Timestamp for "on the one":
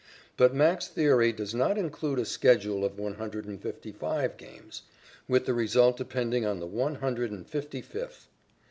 6.43-6.95